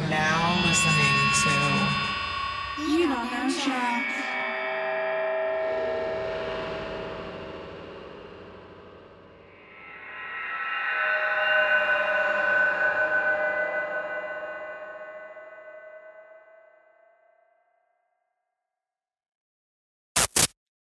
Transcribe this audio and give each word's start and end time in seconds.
are 0.00 0.08
now 0.08 0.62
listening 0.66 1.16
to 1.42 2.92
You 2.92 3.08
don't 3.08 3.32
know 3.32 3.48
Show. 3.50 3.96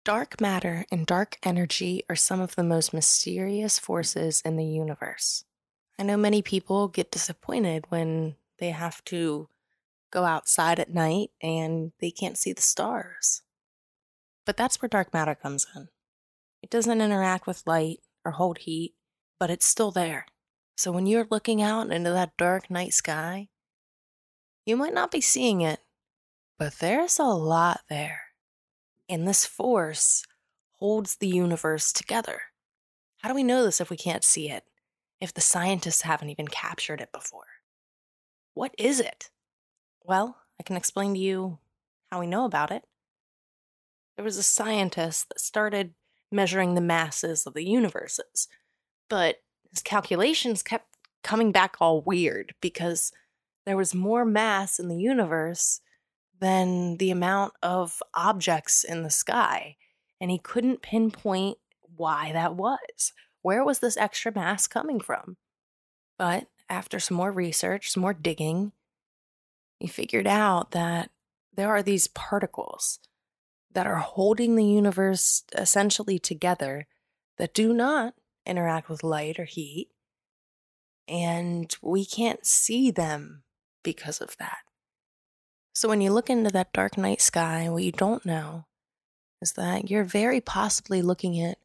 Dark 0.04 0.40
matter 0.40 0.86
and 0.92 1.04
dark 1.04 1.36
energy 1.42 2.04
are 2.08 2.14
some 2.14 2.40
of 2.40 2.54
the 2.54 2.62
most 2.62 2.94
mysterious 2.94 3.76
forces 3.76 4.40
in 4.44 4.56
the 4.56 4.64
universe. 4.64 5.44
I 5.98 6.04
know 6.04 6.16
many 6.16 6.42
people 6.42 6.86
get 6.86 7.10
disappointed 7.10 7.86
when 7.88 8.36
they 8.58 8.70
have 8.70 9.04
to 9.06 9.48
go 10.10 10.24
outside 10.24 10.78
at 10.78 10.92
night 10.92 11.30
and 11.42 11.92
they 12.00 12.10
can't 12.10 12.38
see 12.38 12.52
the 12.52 12.62
stars. 12.62 13.42
But 14.44 14.56
that's 14.56 14.80
where 14.80 14.88
dark 14.88 15.12
matter 15.12 15.34
comes 15.34 15.66
in. 15.74 15.88
It 16.62 16.70
doesn't 16.70 17.00
interact 17.00 17.46
with 17.46 17.66
light 17.66 17.98
or 18.24 18.32
hold 18.32 18.58
heat, 18.58 18.94
but 19.38 19.50
it's 19.50 19.66
still 19.66 19.90
there. 19.90 20.26
So 20.76 20.92
when 20.92 21.06
you're 21.06 21.26
looking 21.30 21.62
out 21.62 21.90
into 21.90 22.10
that 22.10 22.36
dark 22.36 22.70
night 22.70 22.92
sky, 22.92 23.48
you 24.64 24.76
might 24.76 24.94
not 24.94 25.10
be 25.10 25.20
seeing 25.20 25.60
it, 25.60 25.80
but 26.58 26.74
there's 26.80 27.18
a 27.18 27.24
lot 27.24 27.82
there. 27.88 28.22
And 29.08 29.26
this 29.26 29.46
force 29.46 30.24
holds 30.78 31.16
the 31.16 31.28
universe 31.28 31.92
together. 31.92 32.42
How 33.18 33.28
do 33.28 33.34
we 33.34 33.42
know 33.42 33.64
this 33.64 33.80
if 33.80 33.90
we 33.90 33.96
can't 33.96 34.24
see 34.24 34.50
it? 34.50 34.64
If 35.20 35.32
the 35.32 35.40
scientists 35.40 36.02
haven't 36.02 36.30
even 36.30 36.48
captured 36.48 37.00
it 37.00 37.12
before? 37.12 37.55
What 38.56 38.74
is 38.78 39.00
it? 39.00 39.28
Well, 40.02 40.38
I 40.58 40.62
can 40.62 40.78
explain 40.78 41.12
to 41.12 41.20
you 41.20 41.58
how 42.10 42.20
we 42.20 42.26
know 42.26 42.46
about 42.46 42.70
it. 42.70 42.84
There 44.16 44.24
was 44.24 44.38
a 44.38 44.42
scientist 44.42 45.28
that 45.28 45.40
started 45.40 45.92
measuring 46.32 46.74
the 46.74 46.80
masses 46.80 47.46
of 47.46 47.52
the 47.52 47.68
universes, 47.68 48.48
but 49.10 49.42
his 49.68 49.82
calculations 49.82 50.62
kept 50.62 50.96
coming 51.22 51.52
back 51.52 51.76
all 51.80 52.00
weird 52.00 52.54
because 52.62 53.12
there 53.66 53.76
was 53.76 53.94
more 53.94 54.24
mass 54.24 54.78
in 54.78 54.88
the 54.88 54.96
universe 54.96 55.82
than 56.40 56.96
the 56.96 57.10
amount 57.10 57.52
of 57.62 58.02
objects 58.14 58.84
in 58.84 59.02
the 59.02 59.10
sky. 59.10 59.76
And 60.18 60.30
he 60.30 60.38
couldn't 60.38 60.80
pinpoint 60.80 61.58
why 61.94 62.32
that 62.32 62.54
was. 62.54 63.12
Where 63.42 63.62
was 63.62 63.80
this 63.80 63.98
extra 63.98 64.32
mass 64.34 64.66
coming 64.66 64.98
from? 64.98 65.36
But 66.16 66.46
after 66.68 66.98
some 66.98 67.16
more 67.16 67.32
research, 67.32 67.90
some 67.90 68.00
more 68.02 68.14
digging, 68.14 68.72
he 69.78 69.86
figured 69.86 70.26
out 70.26 70.70
that 70.72 71.10
there 71.54 71.68
are 71.68 71.82
these 71.82 72.08
particles 72.08 72.98
that 73.72 73.86
are 73.86 73.96
holding 73.96 74.56
the 74.56 74.64
universe 74.64 75.44
essentially 75.56 76.18
together 76.18 76.86
that 77.38 77.54
do 77.54 77.72
not 77.72 78.14
interact 78.46 78.88
with 78.88 79.04
light 79.04 79.38
or 79.38 79.44
heat. 79.44 79.88
And 81.08 81.74
we 81.82 82.04
can't 82.04 82.44
see 82.46 82.90
them 82.90 83.42
because 83.82 84.20
of 84.20 84.36
that. 84.38 84.58
So 85.74 85.88
when 85.88 86.00
you 86.00 86.10
look 86.10 86.30
into 86.30 86.50
that 86.50 86.72
dark 86.72 86.96
night 86.96 87.20
sky, 87.20 87.68
what 87.68 87.84
you 87.84 87.92
don't 87.92 88.24
know 88.24 88.64
is 89.42 89.52
that 89.52 89.90
you're 89.90 90.04
very 90.04 90.40
possibly 90.40 91.02
looking 91.02 91.38
at 91.40 91.58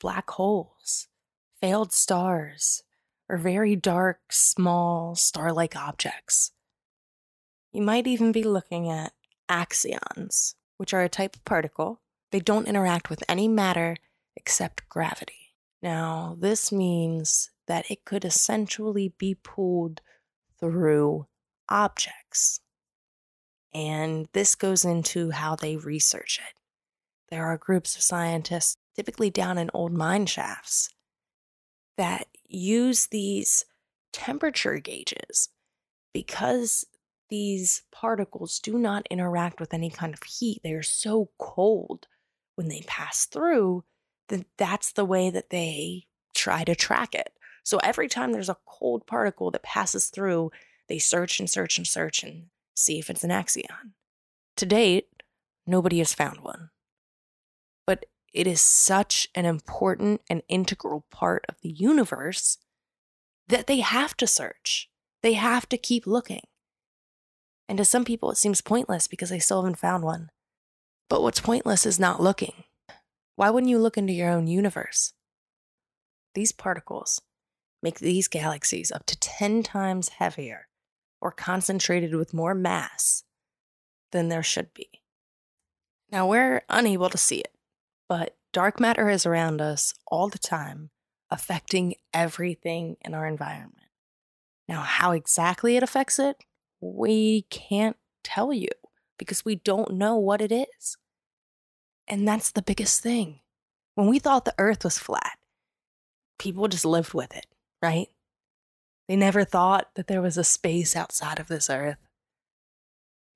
black 0.00 0.28
holes, 0.30 1.08
failed 1.60 1.92
stars, 1.92 2.82
or 3.28 3.38
very 3.38 3.76
dark, 3.76 4.20
small, 4.30 5.14
star 5.14 5.52
like 5.52 5.76
objects. 5.76 6.52
You 7.72 7.82
might 7.82 8.06
even 8.06 8.32
be 8.32 8.42
looking 8.42 8.90
at 8.90 9.12
axions, 9.50 10.54
which 10.76 10.94
are 10.94 11.02
a 11.02 11.08
type 11.08 11.36
of 11.36 11.44
particle. 11.44 12.00
They 12.30 12.40
don't 12.40 12.68
interact 12.68 13.10
with 13.10 13.24
any 13.28 13.48
matter 13.48 13.96
except 14.36 14.88
gravity. 14.88 15.54
Now, 15.82 16.36
this 16.38 16.72
means 16.72 17.50
that 17.66 17.90
it 17.90 18.04
could 18.04 18.24
essentially 18.24 19.12
be 19.18 19.34
pulled 19.34 20.00
through 20.58 21.26
objects. 21.68 22.60
And 23.72 24.28
this 24.32 24.54
goes 24.54 24.84
into 24.84 25.30
how 25.30 25.56
they 25.56 25.76
research 25.76 26.40
it. 26.46 26.54
There 27.30 27.44
are 27.44 27.58
groups 27.58 27.96
of 27.96 28.02
scientists, 28.02 28.76
typically 28.94 29.30
down 29.30 29.58
in 29.58 29.70
old 29.74 29.92
mine 29.92 30.26
shafts, 30.26 30.93
that 31.96 32.26
use 32.48 33.06
these 33.06 33.64
temperature 34.12 34.78
gauges 34.78 35.48
because 36.12 36.86
these 37.30 37.82
particles 37.90 38.58
do 38.58 38.78
not 38.78 39.06
interact 39.10 39.60
with 39.60 39.74
any 39.74 39.90
kind 39.90 40.14
of 40.14 40.22
heat. 40.22 40.60
They 40.62 40.72
are 40.72 40.82
so 40.82 41.30
cold 41.38 42.06
when 42.54 42.68
they 42.68 42.82
pass 42.86 43.26
through 43.26 43.84
that 44.28 44.46
that's 44.56 44.92
the 44.92 45.04
way 45.04 45.30
that 45.30 45.50
they 45.50 46.06
try 46.34 46.64
to 46.64 46.74
track 46.74 47.14
it. 47.14 47.32
So 47.64 47.78
every 47.78 48.08
time 48.08 48.32
there's 48.32 48.48
a 48.48 48.58
cold 48.66 49.06
particle 49.06 49.50
that 49.50 49.62
passes 49.62 50.06
through, 50.06 50.52
they 50.88 50.98
search 50.98 51.40
and 51.40 51.48
search 51.48 51.78
and 51.78 51.86
search 51.86 52.22
and 52.22 52.46
see 52.74 52.98
if 52.98 53.08
it's 53.10 53.24
an 53.24 53.30
axion. 53.30 53.92
To 54.58 54.66
date, 54.66 55.08
nobody 55.66 55.98
has 55.98 56.14
found 56.14 56.40
one. 56.40 56.70
It 58.34 58.48
is 58.48 58.60
such 58.60 59.28
an 59.34 59.46
important 59.46 60.20
and 60.28 60.42
integral 60.48 61.06
part 61.10 61.46
of 61.48 61.60
the 61.62 61.70
universe 61.70 62.58
that 63.46 63.68
they 63.68 63.78
have 63.80 64.16
to 64.16 64.26
search. 64.26 64.90
They 65.22 65.34
have 65.34 65.68
to 65.68 65.78
keep 65.78 66.06
looking. 66.06 66.42
And 67.68 67.78
to 67.78 67.84
some 67.84 68.04
people, 68.04 68.30
it 68.32 68.36
seems 68.36 68.60
pointless 68.60 69.06
because 69.06 69.30
they 69.30 69.38
still 69.38 69.62
haven't 69.62 69.78
found 69.78 70.02
one. 70.02 70.30
But 71.08 71.22
what's 71.22 71.40
pointless 71.40 71.86
is 71.86 72.00
not 72.00 72.20
looking. 72.20 72.64
Why 73.36 73.50
wouldn't 73.50 73.70
you 73.70 73.78
look 73.78 73.96
into 73.96 74.12
your 74.12 74.30
own 74.30 74.48
universe? 74.48 75.12
These 76.34 76.52
particles 76.52 77.22
make 77.82 78.00
these 78.00 78.26
galaxies 78.26 78.90
up 78.90 79.06
to 79.06 79.18
10 79.18 79.62
times 79.62 80.08
heavier 80.08 80.66
or 81.20 81.30
concentrated 81.30 82.14
with 82.14 82.34
more 82.34 82.54
mass 82.54 83.22
than 84.10 84.28
there 84.28 84.42
should 84.42 84.74
be. 84.74 84.88
Now, 86.10 86.26
we're 86.26 86.62
unable 86.68 87.08
to 87.10 87.18
see 87.18 87.38
it, 87.38 87.53
but 88.14 88.36
dark 88.52 88.78
matter 88.78 89.10
is 89.10 89.26
around 89.26 89.60
us 89.60 89.92
all 90.06 90.28
the 90.28 90.38
time, 90.38 90.90
affecting 91.32 91.96
everything 92.12 92.96
in 93.00 93.12
our 93.12 93.26
environment. 93.26 93.88
Now, 94.68 94.82
how 94.82 95.10
exactly 95.10 95.76
it 95.76 95.82
affects 95.82 96.20
it, 96.20 96.36
we 96.80 97.42
can't 97.50 97.96
tell 98.22 98.52
you 98.52 98.68
because 99.18 99.44
we 99.44 99.56
don't 99.56 99.94
know 99.94 100.14
what 100.14 100.40
it 100.40 100.52
is. 100.52 100.96
And 102.06 102.28
that's 102.28 102.52
the 102.52 102.62
biggest 102.62 103.02
thing. 103.02 103.40
When 103.96 104.06
we 104.06 104.20
thought 104.20 104.44
the 104.44 104.54
earth 104.58 104.84
was 104.84 104.96
flat, 104.96 105.36
people 106.38 106.68
just 106.68 106.84
lived 106.84 107.14
with 107.14 107.34
it, 107.34 107.46
right? 107.82 108.06
They 109.08 109.16
never 109.16 109.42
thought 109.42 109.88
that 109.96 110.06
there 110.06 110.22
was 110.22 110.38
a 110.38 110.44
space 110.44 110.94
outside 110.94 111.40
of 111.40 111.48
this 111.48 111.68
earth. 111.68 111.98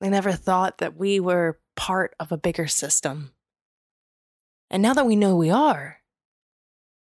They 0.01 0.09
never 0.09 0.31
thought 0.31 0.79
that 0.79 0.97
we 0.97 1.19
were 1.19 1.59
part 1.75 2.15
of 2.21 2.31
a 2.31 2.39
bigger 2.39 2.69
system. 2.69 3.33
And 4.71 4.83
now 4.83 4.95
that 4.95 5.07
we 5.07 5.17
know 5.17 5.37
we 5.37 5.51
are, 5.51 5.99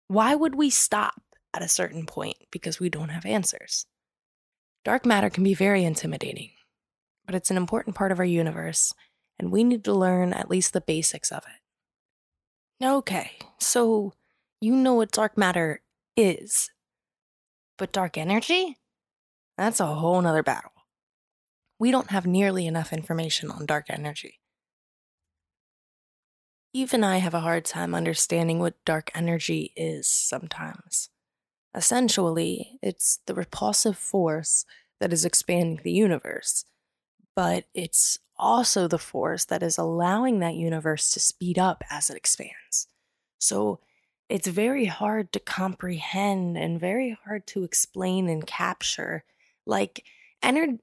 why 0.08 0.34
would 0.34 0.54
we 0.54 0.68
stop 0.68 1.22
at 1.54 1.62
a 1.62 1.68
certain 1.68 2.06
point 2.06 2.36
because 2.50 2.80
we 2.80 2.88
don't 2.88 3.10
have 3.10 3.24
answers? 3.24 3.86
Dark 4.84 5.06
matter 5.06 5.30
can 5.30 5.44
be 5.44 5.54
very 5.54 5.84
intimidating, 5.84 6.50
but 7.24 7.34
it's 7.34 7.50
an 7.50 7.56
important 7.56 7.94
part 7.94 8.10
of 8.10 8.18
our 8.18 8.24
universe, 8.24 8.92
and 9.38 9.52
we 9.52 9.62
need 9.62 9.84
to 9.84 9.94
learn 9.94 10.32
at 10.32 10.50
least 10.50 10.72
the 10.72 10.80
basics 10.80 11.30
of 11.30 11.44
it. 11.46 12.84
Okay, 12.84 13.32
so 13.58 14.12
you 14.60 14.74
know 14.74 14.94
what 14.94 15.12
dark 15.12 15.38
matter 15.38 15.82
is, 16.16 16.68
but 17.78 17.92
dark 17.92 18.18
energy? 18.18 18.76
That's 19.56 19.78
a 19.78 19.86
whole 19.86 20.20
nother 20.20 20.42
battle. 20.42 20.72
We 21.78 21.92
don't 21.92 22.10
have 22.10 22.26
nearly 22.26 22.66
enough 22.66 22.92
information 22.92 23.50
on 23.50 23.66
dark 23.66 23.86
energy. 23.88 24.41
Even 26.72 27.04
I 27.04 27.18
have 27.18 27.34
a 27.34 27.40
hard 27.40 27.64
time 27.64 27.94
understanding 27.94 28.58
what 28.58 28.84
dark 28.84 29.10
energy 29.14 29.72
is 29.76 30.08
sometimes. 30.08 31.10
Essentially, 31.74 32.78
it's 32.82 33.18
the 33.26 33.34
repulsive 33.34 33.96
force 33.96 34.64
that 35.00 35.12
is 35.12 35.24
expanding 35.24 35.80
the 35.82 35.92
universe, 35.92 36.64
but 37.34 37.64
it's 37.74 38.18
also 38.36 38.88
the 38.88 38.98
force 38.98 39.44
that 39.46 39.62
is 39.62 39.78
allowing 39.78 40.38
that 40.40 40.54
universe 40.54 41.10
to 41.10 41.20
speed 41.20 41.58
up 41.58 41.84
as 41.90 42.08
it 42.08 42.16
expands. 42.16 42.88
So 43.38 43.80
it's 44.28 44.46
very 44.46 44.86
hard 44.86 45.32
to 45.32 45.40
comprehend 45.40 46.56
and 46.56 46.80
very 46.80 47.18
hard 47.24 47.46
to 47.48 47.64
explain 47.64 48.28
and 48.28 48.46
capture. 48.46 49.24
Like 49.66 50.04
ener- 50.42 50.78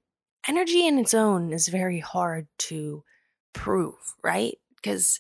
energy 0.48 0.86
in 0.86 1.00
its 1.00 1.14
own 1.14 1.52
is 1.52 1.68
very 1.68 2.00
hard 2.00 2.48
to 2.60 3.04
prove, 3.54 4.16
right? 4.24 4.58
Because 4.76 5.20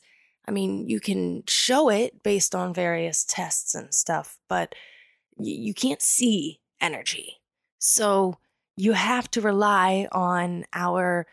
I 0.50 0.51
mean, 0.51 0.90
you 0.90 1.00
can 1.00 1.44
show 1.48 1.90
it 1.90 2.24
based 2.24 2.56
on 2.56 2.74
various 2.74 3.24
tests 3.24 3.75
and 3.75 3.94
stuff, 3.94 4.40
but 4.48 4.74
you 5.38 5.75
can't 5.75 6.01
see 6.01 6.60
energy. 6.81 7.38
So 7.78 8.40
you 8.75 8.94
have 8.94 9.30
to 9.31 9.42
rely 9.42 10.07
on 10.12 10.66
our 10.74 11.28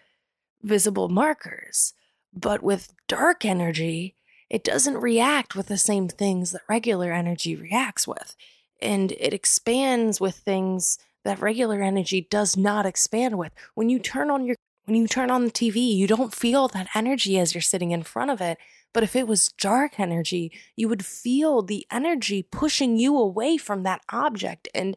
visible 0.62 1.08
markers. 1.08 1.94
But 2.34 2.62
with 2.62 2.92
dark 3.08 3.46
energy, 3.46 4.16
it 4.50 4.62
doesn't 4.62 4.98
react 4.98 5.56
with 5.56 5.68
the 5.68 5.78
same 5.78 6.08
things 6.08 6.52
that 6.52 6.60
regular 6.68 7.10
energy 7.10 7.56
reacts 7.56 8.06
with. 8.06 8.36
And 8.82 9.12
it 9.12 9.32
expands 9.32 10.20
with 10.20 10.36
things 10.36 10.98
that 11.24 11.40
regular 11.40 11.82
energy 11.82 12.26
does 12.30 12.54
not 12.54 12.84
expand 12.84 13.38
with. 13.38 13.52
When 13.74 13.88
you 13.88 13.98
turn 13.98 14.30
on 14.30 14.44
your 14.44 14.56
when 14.86 14.96
you 14.96 15.06
turn 15.08 15.30
on 15.30 15.44
the 15.44 15.50
TV, 15.50 15.94
you 15.94 16.06
don't 16.06 16.34
feel 16.34 16.68
that 16.68 16.88
energy 16.94 17.38
as 17.38 17.54
you're 17.54 17.60
sitting 17.60 17.90
in 17.90 18.04
front 18.04 18.30
of 18.30 18.40
it. 18.40 18.58
But 18.94 19.02
if 19.02 19.14
it 19.14 19.26
was 19.26 19.48
dark 19.48 20.00
energy, 20.00 20.52
you 20.76 20.88
would 20.88 21.04
feel 21.04 21.60
the 21.60 21.86
energy 21.90 22.42
pushing 22.42 22.96
you 22.96 23.18
away 23.18 23.56
from 23.56 23.82
that 23.82 24.00
object. 24.10 24.68
And 24.74 24.96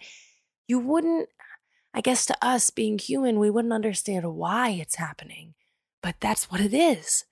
you 0.67 0.79
wouldn't, 0.79 1.29
I 1.93 2.01
guess, 2.01 2.25
to 2.27 2.37
us 2.41 2.69
being 2.69 2.99
human, 2.99 3.39
we 3.39 3.49
wouldn't 3.49 3.73
understand 3.73 4.35
why 4.35 4.69
it's 4.69 4.95
happening. 4.95 5.55
But 6.01 6.15
that's 6.21 6.49
what 6.49 6.61
it 6.61 6.73
is 6.73 7.25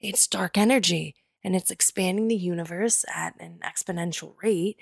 it's 0.00 0.26
dark 0.26 0.56
energy 0.56 1.14
and 1.42 1.56
it's 1.56 1.70
expanding 1.70 2.28
the 2.28 2.36
universe 2.36 3.04
at 3.12 3.34
an 3.40 3.58
exponential 3.64 4.34
rate. 4.42 4.76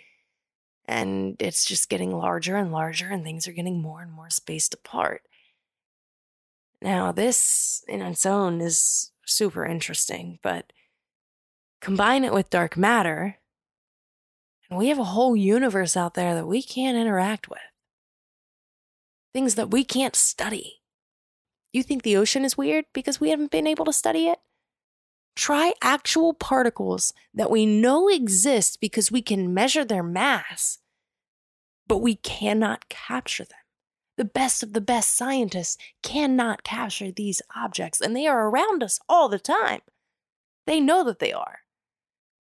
And 0.87 1.37
it's 1.41 1.65
just 1.65 1.89
getting 1.89 2.11
larger 2.11 2.57
and 2.57 2.71
larger, 2.71 3.09
and 3.09 3.25
things 3.25 3.49
are 3.49 3.53
getting 3.53 3.81
more 3.81 4.03
and 4.03 4.13
more 4.13 4.29
spaced 4.29 4.75
apart. 4.75 5.23
Now, 6.83 7.13
this 7.13 7.85
in 7.89 8.03
its 8.03 8.27
own 8.27 8.61
is 8.61 9.13
super 9.25 9.65
interesting, 9.65 10.39
but 10.43 10.73
combine 11.81 12.25
it 12.25 12.33
with 12.33 12.51
dark 12.51 12.77
matter, 12.77 13.39
and 14.69 14.79
we 14.79 14.89
have 14.89 14.99
a 14.99 15.05
whole 15.05 15.37
universe 15.37 15.97
out 15.97 16.15
there 16.15 16.35
that 16.35 16.47
we 16.47 16.63
can't 16.63 16.97
interact 16.97 17.49
with. 17.49 17.59
Things 19.33 19.55
that 19.55 19.71
we 19.71 19.85
can't 19.85 20.17
study. 20.17 20.83
You 21.73 21.83
think 21.83 22.03
the 22.03 22.17
ocean 22.17 22.45
is 22.45 22.57
weird 22.57 22.85
because 22.93 23.21
we 23.21 23.31
haven't 23.31 23.51
been 23.51 23.67
able 23.67 23.85
to 23.87 23.93
study 23.93 24.29
it? 24.29 24.39
Try 25.35 25.75
actual 25.83 26.33
particles 26.33 27.13
that 27.35 27.51
we 27.51 27.67
know 27.67 28.09
exist 28.09 28.81
because 28.81 29.11
we 29.11 29.23
can 29.23 29.53
measure 29.53 29.85
their 29.85 30.03
mass, 30.03 30.79
but 31.89 31.99
we 31.99 32.15
cannot 32.15 32.89
capture 32.89 33.45
them. 33.45 33.64
The 34.17 34.25
best 34.25 34.63
of 34.63 34.73
the 34.73 34.81
best 34.81 35.15
scientists 35.17 35.77
cannot 36.03 36.63
capture 36.63 37.11
these 37.11 37.43
objects, 37.57 38.01
and 38.01 38.15
they 38.15 38.27
are 38.27 38.49
around 38.49 38.83
us 38.83 39.01
all 39.09 39.29
the 39.29 39.39
time. 39.39 39.81
They 40.67 40.81
know 40.81 41.03
that 41.05 41.19
they 41.19 41.33
are. 41.33 41.61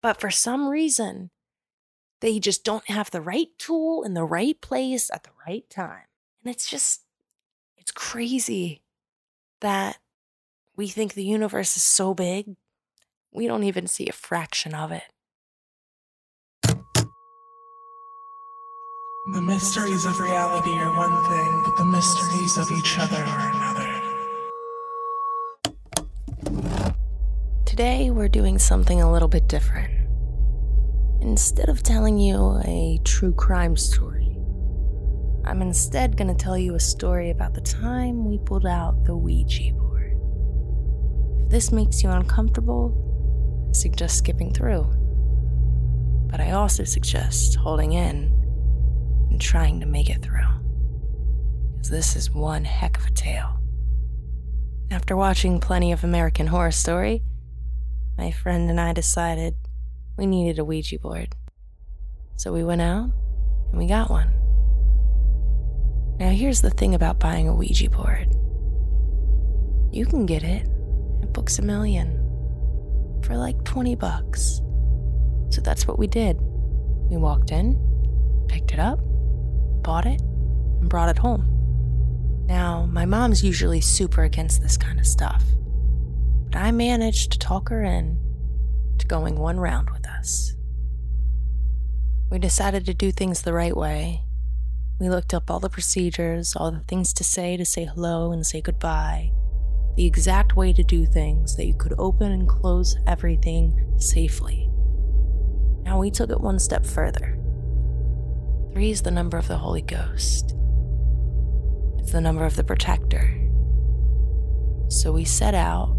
But 0.03 0.21
for 0.21 0.31
some 0.31 0.69
reason, 0.69 1.31
they 2.21 2.39
just 2.39 2.65
don't 2.65 2.89
have 2.91 3.11
the 3.11 3.21
right 3.21 3.49
tool 3.59 4.03
in 4.03 4.15
the 4.15 4.25
right 4.25 4.61
place 4.61 5.11
at 5.13 5.25
the 5.25 5.31
right 5.47 5.69
time. 5.71 6.07
And 6.43 6.53
it's 6.53 6.69
just, 6.69 7.03
it's 7.77 7.93
crazy 7.93 8.83
that 9.61 9.99
we 10.77 10.89
think 10.89 11.15
the 11.15 11.25
universe 11.25 11.77
is 11.77 11.83
so 11.83 12.15
big 12.15 12.57
we 13.33 13.47
don't 13.47 13.65
even 13.65 13.87
see 13.87 14.09
a 14.09 14.13
fraction 14.13 14.75
of 14.75 14.91
it. 14.91 15.05
The 19.33 19.41
mysteries 19.41 20.07
of 20.07 20.19
reality 20.19 20.77
are 20.77 20.93
one 20.97 21.23
thing, 21.31 21.63
but 21.65 21.77
the 21.77 21.85
mysteries 21.85 22.59
of 22.59 22.69
each 22.73 22.99
other 22.99 23.23
are 23.23 23.53
another. 23.55 24.03
Today, 27.65 28.11
we're 28.11 28.29
doing 28.29 28.59
something 28.59 29.01
a 29.01 29.11
little 29.11 29.29
bit 29.29 29.47
different. 29.47 29.93
Instead 31.21 31.69
of 31.69 31.85
telling 31.85 32.19
you 32.19 32.61
a 32.65 32.99
true 33.05 33.33
crime 33.33 33.77
story, 33.77 34.37
I'm 35.45 35.63
instead 35.63 36.17
going 36.17 36.37
to 36.37 36.45
tell 36.45 36.59
you 36.59 36.75
a 36.75 36.81
story 36.81 37.31
about 37.31 37.55
the 37.55 37.61
time 37.61 38.25
we 38.25 38.39
pulled 38.39 38.67
out 38.67 39.05
the 39.05 39.17
Ouija 39.17 39.73
board. 39.75 40.19
If 41.45 41.51
this 41.51 41.71
makes 41.71 42.03
you 42.03 42.11
uncomfortable, 42.11 43.69
I 43.71 43.75
suggest 43.75 44.19
skipping 44.19 44.53
through. 44.53 44.93
But 46.27 46.41
I 46.41 46.51
also 46.51 46.83
suggest 46.83 47.55
holding 47.55 47.93
in 47.93 48.40
and 49.31 49.41
trying 49.41 49.81
to 49.81 49.87
make 49.87 50.11
it 50.11 50.23
through. 50.23 50.49
Because 51.77 51.91
this 51.91 52.17
is 52.17 52.31
one 52.31 52.65
heck 52.65 52.99
of 52.99 53.07
a 53.07 53.11
tale. 53.11 53.57
After 54.91 55.17
watching 55.17 55.61
plenty 55.61 55.93
of 55.93 56.03
American 56.03 56.49
Horror 56.49 56.73
Story, 56.73 57.23
my 58.19 58.31
friend 58.31 58.69
and 58.69 58.81
I 58.81 58.93
decided 58.93 59.55
we 60.19 60.27
needed 60.27 60.59
a 60.59 60.65
Ouija 60.65 60.99
board. 60.99 61.35
So 62.37 62.53
we 62.53 62.65
went 62.65 62.83
out 62.83 63.11
and 63.71 63.79
we 63.79 63.87
got 63.87 64.11
one. 64.11 64.33
Now, 66.19 66.31
here's 66.31 66.61
the 66.61 66.71
thing 66.71 66.95
about 66.95 67.19
buying 67.19 67.49
a 67.49 67.55
Ouija 67.55 67.89
board 67.89 68.37
you 69.93 70.07
can 70.07 70.25
get 70.25 70.45
it 70.45 70.69
at 71.23 71.33
Books 71.33 71.59
a 71.59 71.63
Million 71.63 72.17
for 73.25 73.37
like 73.37 73.63
20 73.65 73.97
bucks. 73.97 74.61
So 75.51 75.61
that's 75.61 75.87
what 75.87 75.99
we 75.99 76.07
did. 76.07 76.39
We 77.11 77.17
walked 77.17 77.51
in, 77.51 77.77
picked 78.49 78.73
it 78.73 78.79
up, 78.79 79.01
bought 79.83 80.07
it, 80.07 80.21
and 80.21 80.89
brought 80.89 81.09
it 81.09 81.19
home. 81.19 81.47
Now, 82.47 82.87
my 82.87 83.05
mom's 83.05 83.45
usually 83.45 83.81
super 83.81 84.23
against 84.23 84.63
this 84.63 84.77
kind 84.77 84.99
of 84.99 85.07
stuff, 85.07 85.45
but 86.51 86.57
I 86.57 86.71
managed 86.71 87.33
to 87.33 87.39
talk 87.39 87.69
her 87.69 87.83
in 87.83 88.19
to 88.99 89.07
going 89.07 89.37
one 89.37 89.61
round 89.61 89.91
with 89.91 90.07
us. 90.07 90.55
We 92.31 92.39
decided 92.39 92.87
to 92.87 92.95
do 92.95 93.13
things 93.13 93.43
the 93.43 93.53
right 93.53 93.77
way. 93.77 94.25
We 95.01 95.09
looked 95.09 95.35
up 95.35 95.51
all 95.51 95.61
the 95.61 95.71
procedures, 95.71 96.55
all 96.55 96.71
the 96.71 96.81
things 96.81 97.13
to 97.15 97.25
say 97.25 97.57
to 97.57 97.65
say 97.65 97.85
hello 97.85 98.33
and 98.33 98.47
say 98.47 98.61
goodbye 98.61 99.33
the 99.97 100.07
exact 100.07 100.57
way 100.57 100.73
to 100.73 100.83
do 100.83 101.05
things 101.05 101.57
that 101.57 101.67
you 101.67 101.75
could 101.75 101.95
open 101.99 102.33
and 102.33 102.49
close 102.49 102.97
everything 103.07 103.95
safely. 103.99 104.71
Now 105.83 105.99
we 105.99 106.11
took 106.11 106.31
it 106.31 106.41
one 106.41 106.59
step 106.59 106.87
further. 106.87 107.40
Three 108.73 108.91
is 108.91 109.03
the 109.03 109.11
number 109.11 109.37
of 109.37 109.49
the 109.49 109.59
Holy 109.59 109.83
Ghost, 109.83 110.55
it's 111.99 112.13
the 112.13 112.21
number 112.21 112.45
of 112.45 112.57
the 112.57 112.65
protector. 112.65 113.37
So 114.89 115.13
we 115.13 115.25
set 115.25 115.55
out 115.55 115.97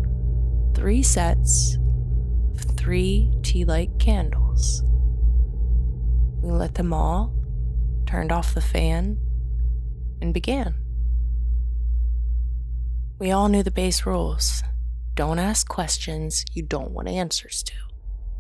three 0.74 1.04
sets 1.04 1.78
of 2.54 2.78
three 2.78 3.34
tea 3.44 3.66
light 3.66 3.92
candles. 4.00 4.84
We 6.42 6.52
lit 6.52 6.76
them 6.76 6.94
all, 6.94 7.34
turned 8.06 8.32
off 8.32 8.54
the 8.54 8.62
fan, 8.62 9.20
and 10.22 10.34
began. 10.34 10.76
We 13.20 13.32
all 13.32 13.50
knew 13.50 13.64
the 13.64 13.70
base 13.72 14.06
rules. 14.06 14.64
Don't 15.14 15.40
ask 15.40 15.68
questions 15.68 16.46
you 16.54 16.64
don't 16.64 16.92
want 16.92 17.08
answers 17.10 17.64
to, 17.64 17.74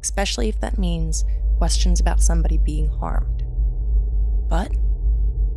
especially 0.01 0.49
if 0.49 0.59
that 0.61 0.77
means 0.77 1.25
questions 1.57 1.99
about 1.99 2.21
somebody 2.21 2.57
being 2.57 2.87
harmed. 2.87 3.43
But 4.51 4.71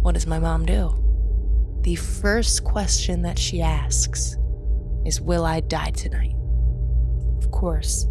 what 0.01 0.15
does 0.15 0.27
my 0.27 0.39
mom 0.39 0.65
do? 0.65 0.95
The 1.83 1.97
first 1.97 2.65
question 2.65 3.21
that 3.23 3.39
she 3.39 3.61
asks 3.61 4.39
is 5.05 5.21
Will 5.21 5.45
I 5.45 5.61
die 5.61 5.91
tonight? 5.91 6.35
Of 7.43 7.51
course, 7.51 8.07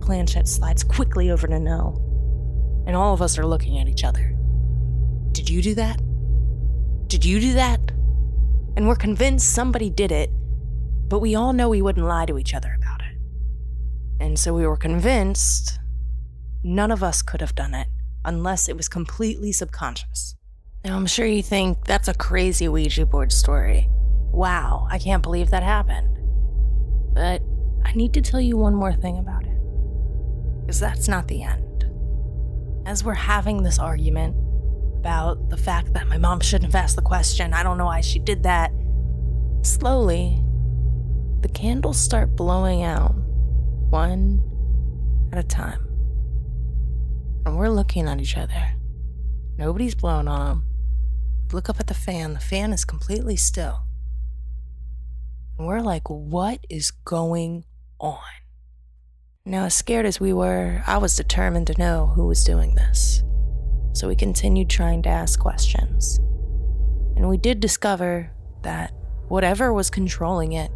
planchette 0.00 0.46
slides 0.46 0.84
quickly 0.84 1.32
over 1.32 1.48
to 1.48 1.58
no, 1.58 1.96
and 2.86 2.94
all 2.94 3.12
of 3.12 3.20
us 3.20 3.36
are 3.36 3.46
looking 3.46 3.80
at 3.80 3.88
each 3.88 4.04
other. 4.04 4.36
Did 5.32 5.50
you 5.50 5.60
do 5.60 5.74
that? 5.74 6.00
Did 7.08 7.24
you 7.24 7.40
do 7.40 7.54
that? 7.54 7.80
And 8.76 8.86
we're 8.86 8.94
convinced 8.94 9.52
somebody 9.52 9.90
did 9.90 10.12
it 10.12 10.30
but 11.10 11.18
we 11.18 11.34
all 11.34 11.52
know 11.52 11.68
we 11.68 11.82
wouldn't 11.82 12.06
lie 12.06 12.24
to 12.24 12.38
each 12.38 12.54
other 12.54 12.72
about 12.80 13.00
it. 13.00 13.18
And 14.20 14.38
so 14.38 14.54
we 14.54 14.64
were 14.64 14.76
convinced 14.76 15.80
none 16.62 16.92
of 16.92 17.02
us 17.02 17.20
could 17.20 17.40
have 17.40 17.56
done 17.56 17.74
it 17.74 17.88
unless 18.24 18.68
it 18.68 18.76
was 18.76 18.88
completely 18.88 19.52
subconscious. 19.52 20.34
Now, 20.84 20.96
I'm 20.96 21.06
sure 21.06 21.26
you 21.26 21.42
think 21.42 21.84
that's 21.84 22.08
a 22.08 22.14
crazy 22.14 22.68
Ouija 22.68 23.06
board 23.06 23.32
story. 23.32 23.88
Wow, 24.32 24.86
I 24.90 24.98
can't 24.98 25.22
believe 25.22 25.50
that 25.50 25.62
happened. 25.62 26.16
But 27.12 27.42
I 27.84 27.92
need 27.92 28.14
to 28.14 28.22
tell 28.22 28.40
you 28.40 28.56
one 28.56 28.74
more 28.74 28.92
thing 28.92 29.18
about 29.18 29.44
it. 29.44 29.58
Because 30.60 30.80
that's 30.80 31.08
not 31.08 31.28
the 31.28 31.42
end. 31.42 31.84
As 32.86 33.04
we're 33.04 33.14
having 33.14 33.62
this 33.62 33.78
argument 33.78 34.36
about 34.98 35.50
the 35.50 35.56
fact 35.56 35.92
that 35.94 36.06
my 36.08 36.18
mom 36.18 36.40
shouldn't 36.40 36.72
have 36.72 36.82
asked 36.82 36.96
the 36.96 37.02
question, 37.02 37.52
I 37.52 37.62
don't 37.62 37.78
know 37.78 37.86
why 37.86 38.00
she 38.00 38.18
did 38.18 38.42
that, 38.44 38.72
slowly, 39.62 40.42
the 41.40 41.48
candles 41.48 41.98
start 41.98 42.36
blowing 42.36 42.82
out, 42.82 43.14
one 43.90 44.42
at 45.32 45.38
a 45.38 45.42
time. 45.42 45.89
And 47.50 47.58
we're 47.58 47.68
looking 47.68 48.06
at 48.06 48.20
each 48.20 48.36
other. 48.36 48.76
Nobody's 49.58 49.96
blowing 49.96 50.28
on 50.28 50.46
them. 50.46 50.64
We 51.48 51.56
look 51.56 51.68
up 51.68 51.80
at 51.80 51.88
the 51.88 51.94
fan, 51.94 52.32
the 52.34 52.38
fan 52.38 52.72
is 52.72 52.84
completely 52.84 53.34
still. 53.34 53.80
And 55.58 55.66
we're 55.66 55.80
like, 55.80 56.08
what 56.08 56.64
is 56.70 56.92
going 56.92 57.64
on? 57.98 58.20
Now, 59.44 59.64
as 59.64 59.74
scared 59.74 60.06
as 60.06 60.20
we 60.20 60.32
were, 60.32 60.84
I 60.86 60.98
was 60.98 61.16
determined 61.16 61.66
to 61.66 61.76
know 61.76 62.12
who 62.14 62.28
was 62.28 62.44
doing 62.44 62.76
this. 62.76 63.24
So 63.94 64.06
we 64.06 64.14
continued 64.14 64.70
trying 64.70 65.02
to 65.02 65.08
ask 65.08 65.40
questions. 65.40 66.18
And 67.16 67.28
we 67.28 67.36
did 67.36 67.58
discover 67.58 68.30
that 68.62 68.92
whatever 69.26 69.72
was 69.72 69.90
controlling 69.90 70.52
it 70.52 70.70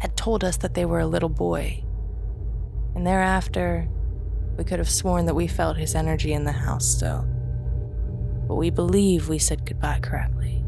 had 0.00 0.14
told 0.14 0.44
us 0.44 0.58
that 0.58 0.74
they 0.74 0.84
were 0.84 1.00
a 1.00 1.06
little 1.06 1.30
boy. 1.30 1.82
And 2.94 3.06
thereafter, 3.06 3.88
we 4.58 4.64
could 4.64 4.80
have 4.80 4.90
sworn 4.90 5.24
that 5.26 5.34
we 5.34 5.46
felt 5.46 5.76
his 5.76 5.94
energy 5.94 6.32
in 6.32 6.42
the 6.42 6.52
house 6.52 6.84
still. 6.84 7.26
But 8.48 8.56
we 8.56 8.70
believe 8.70 9.28
we 9.28 9.38
said 9.38 9.64
goodbye 9.64 10.00
correctly. 10.00 10.64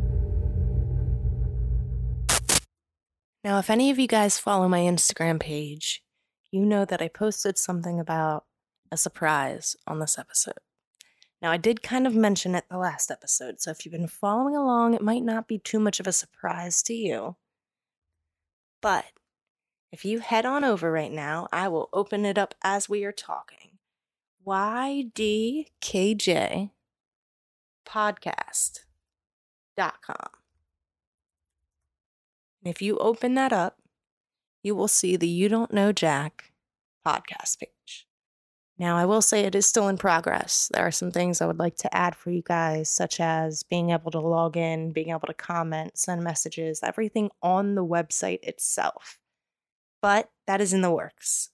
Now, 3.42 3.58
if 3.58 3.68
any 3.68 3.90
of 3.90 3.98
you 3.98 4.06
guys 4.06 4.38
follow 4.38 4.68
my 4.68 4.80
Instagram 4.80 5.40
page, 5.40 6.02
you 6.52 6.64
know 6.64 6.84
that 6.84 7.02
I 7.02 7.08
posted 7.08 7.58
something 7.58 7.98
about 7.98 8.44
a 8.92 8.96
surprise 8.96 9.76
on 9.86 9.98
this 9.98 10.18
episode. 10.18 10.58
Now, 11.42 11.50
I 11.50 11.56
did 11.56 11.82
kind 11.82 12.06
of 12.06 12.14
mention 12.14 12.54
it 12.54 12.64
the 12.70 12.78
last 12.78 13.10
episode, 13.10 13.60
so 13.60 13.70
if 13.70 13.84
you've 13.84 13.92
been 13.92 14.08
following 14.08 14.54
along, 14.54 14.94
it 14.94 15.02
might 15.02 15.24
not 15.24 15.48
be 15.48 15.58
too 15.58 15.80
much 15.80 15.98
of 15.98 16.06
a 16.06 16.12
surprise 16.12 16.82
to 16.82 16.94
you. 16.94 17.36
But 18.82 19.06
if 19.90 20.04
you 20.04 20.20
head 20.20 20.44
on 20.44 20.64
over 20.64 20.92
right 20.92 21.10
now, 21.10 21.48
I 21.50 21.68
will 21.68 21.88
open 21.92 22.26
it 22.26 22.36
up 22.36 22.54
as 22.62 22.88
we 22.88 23.04
are 23.04 23.12
talking. 23.12 23.69
YDKJ 24.46 25.66
podcast.com. 27.86 30.30
And 32.62 32.70
if 32.70 32.82
you 32.82 32.98
open 32.98 33.34
that 33.34 33.52
up, 33.52 33.78
you 34.62 34.74
will 34.74 34.88
see 34.88 35.16
the 35.16 35.28
You 35.28 35.48
Don't 35.48 35.72
Know 35.72 35.92
Jack 35.92 36.52
podcast 37.06 37.58
page. 37.58 38.06
Now, 38.78 38.96
I 38.96 39.04
will 39.04 39.20
say 39.20 39.40
it 39.40 39.54
is 39.54 39.66
still 39.66 39.88
in 39.88 39.98
progress. 39.98 40.70
There 40.72 40.86
are 40.86 40.90
some 40.90 41.10
things 41.10 41.42
I 41.42 41.46
would 41.46 41.58
like 41.58 41.76
to 41.76 41.94
add 41.94 42.14
for 42.14 42.30
you 42.30 42.42
guys, 42.42 42.88
such 42.88 43.20
as 43.20 43.62
being 43.62 43.90
able 43.90 44.10
to 44.10 44.20
log 44.20 44.56
in, 44.56 44.92
being 44.92 45.10
able 45.10 45.26
to 45.26 45.34
comment, 45.34 45.98
send 45.98 46.24
messages, 46.24 46.80
everything 46.82 47.30
on 47.42 47.74
the 47.74 47.84
website 47.84 48.42
itself. 48.42 49.18
But 50.00 50.30
that 50.46 50.62
is 50.62 50.72
in 50.72 50.80
the 50.80 50.90
works. 50.90 51.50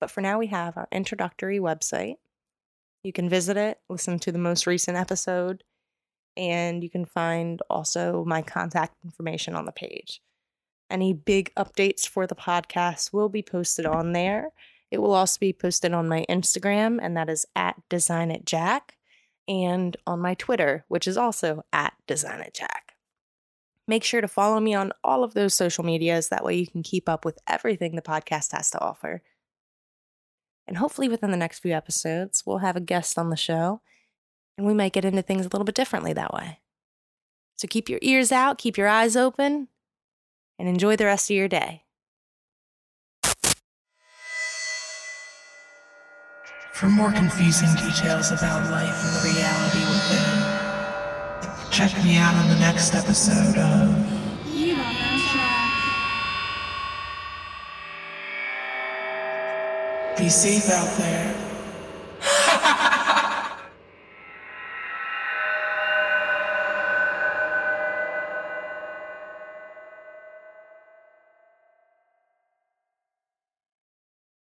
But 0.00 0.10
for 0.10 0.20
now, 0.20 0.38
we 0.38 0.48
have 0.48 0.76
our 0.76 0.88
introductory 0.92 1.58
website. 1.58 2.16
You 3.02 3.12
can 3.12 3.28
visit 3.28 3.56
it, 3.56 3.78
listen 3.88 4.18
to 4.20 4.32
the 4.32 4.38
most 4.38 4.66
recent 4.66 4.96
episode, 4.96 5.62
and 6.36 6.82
you 6.82 6.90
can 6.90 7.04
find 7.04 7.60
also 7.70 8.24
my 8.26 8.42
contact 8.42 8.96
information 9.04 9.54
on 9.54 9.66
the 9.66 9.72
page. 9.72 10.20
Any 10.90 11.12
big 11.12 11.52
updates 11.54 12.08
for 12.08 12.26
the 12.26 12.34
podcast 12.34 13.12
will 13.12 13.28
be 13.28 13.42
posted 13.42 13.86
on 13.86 14.12
there. 14.12 14.50
It 14.90 14.98
will 14.98 15.12
also 15.12 15.38
be 15.38 15.52
posted 15.52 15.92
on 15.92 16.08
my 16.08 16.24
Instagram, 16.28 16.98
and 17.00 17.16
that 17.16 17.28
is 17.28 17.46
at 17.56 17.76
Design 17.88 18.30
It 18.30 18.46
Jack, 18.46 18.96
and 19.48 19.96
on 20.06 20.20
my 20.20 20.34
Twitter, 20.34 20.84
which 20.88 21.06
is 21.06 21.16
also 21.16 21.64
at 21.72 21.94
Design 22.06 22.40
It 22.40 22.54
Jack. 22.54 22.94
Make 23.86 24.04
sure 24.04 24.20
to 24.20 24.28
follow 24.28 24.60
me 24.60 24.74
on 24.74 24.92
all 25.02 25.24
of 25.24 25.34
those 25.34 25.52
social 25.52 25.84
medias. 25.84 26.28
That 26.28 26.44
way 26.44 26.54
you 26.54 26.66
can 26.66 26.82
keep 26.82 27.08
up 27.08 27.24
with 27.24 27.38
everything 27.46 27.96
the 27.96 28.02
podcast 28.02 28.52
has 28.52 28.70
to 28.70 28.80
offer. 28.80 29.22
And 30.74 30.80
hopefully, 30.80 31.08
within 31.08 31.30
the 31.30 31.36
next 31.36 31.60
few 31.60 31.70
episodes, 31.70 32.42
we'll 32.44 32.58
have 32.58 32.74
a 32.74 32.80
guest 32.80 33.16
on 33.16 33.30
the 33.30 33.36
show, 33.36 33.80
and 34.58 34.66
we 34.66 34.74
might 34.74 34.92
get 34.92 35.04
into 35.04 35.22
things 35.22 35.46
a 35.46 35.48
little 35.48 35.64
bit 35.64 35.76
differently 35.76 36.12
that 36.12 36.34
way. 36.34 36.58
So 37.54 37.68
keep 37.68 37.88
your 37.88 38.00
ears 38.02 38.32
out, 38.32 38.58
keep 38.58 38.76
your 38.76 38.88
eyes 38.88 39.14
open, 39.14 39.68
and 40.58 40.68
enjoy 40.68 40.96
the 40.96 41.04
rest 41.04 41.30
of 41.30 41.36
your 41.36 41.46
day. 41.46 41.84
For 46.72 46.86
more 46.86 47.12
confusing 47.12 47.72
details 47.76 48.32
about 48.32 48.68
life 48.68 49.00
and 49.04 49.14
the 49.14 49.32
reality 49.32 49.78
within, 49.78 51.70
check 51.70 51.96
me 52.04 52.16
out 52.16 52.34
on 52.34 52.48
the 52.48 52.58
next 52.58 52.96
episode 52.96 53.58
of 53.58 54.13
Be 60.16 60.28
Safe 60.28 60.70
Out 60.70 60.96
There. 60.96 61.43